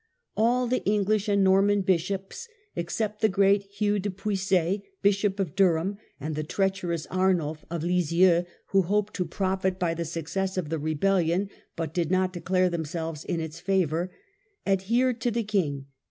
All 0.35 0.65
the 0.65 0.83
English 0.83 1.27
and 1.29 1.43
Norman 1.43 1.83
bishops 1.83 2.47
(except 2.75 3.21
the 3.21 3.29
great 3.29 3.61
Hugh 3.61 3.99
de 3.99 4.09
Puiset, 4.09 4.81
Bishop 5.03 5.39
of 5.39 5.55
Durham, 5.55 5.99
and 6.19 6.33
the 6.33 6.43
treacherous 6.43 7.05
Arnulf 7.11 7.63
of 7.69 7.83
Liisieux, 7.83 8.45
who 8.69 8.81
hoped 8.81 9.13
to 9.13 9.25
profit 9.25 9.77
by 9.77 9.93
the 9.93 10.03
success 10.05 10.57
of 10.57 10.69
the 10.69 10.79
rebellion 10.79 11.51
but 11.75 11.93
did 11.93 12.09
not 12.09 12.33
declare 12.33 12.67
themselves 12.67 13.23
in 13.23 13.39
its 13.39 13.59
favour) 13.59 14.11
adhered 14.65 15.21
to 15.21 15.29
the 15.29 15.43
king. 15.43 15.85